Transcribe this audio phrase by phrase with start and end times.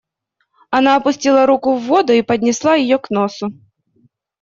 [0.71, 3.51] Она опустила руку в воду и поднесла ее к носу.